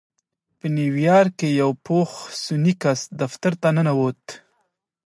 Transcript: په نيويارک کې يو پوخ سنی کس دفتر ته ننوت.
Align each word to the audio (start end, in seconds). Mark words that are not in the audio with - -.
په 0.57 0.65
نيويارک 0.75 1.33
کې 1.39 1.49
يو 1.61 1.69
پوخ 1.85 2.09
سنی 2.43 2.73
کس 2.81 2.99
دفتر 3.21 3.53
ته 3.61 3.67
ننوت. 3.75 4.21